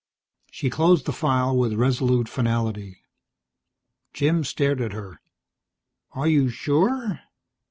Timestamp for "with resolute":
1.55-2.27